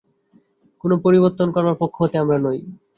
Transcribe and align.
কোন 0.83 0.91
পরিবর্তন 1.05 1.47
করবার 1.55 1.75
পক্ষপাতী 1.81 2.15
আমরা 2.17 2.37
নই। 2.39 2.59